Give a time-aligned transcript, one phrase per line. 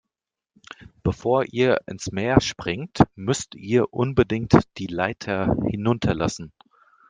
[1.03, 6.51] Bevor ihr ins Meer springt, müsst ihr unbedingt die Leiter hinunterlassen.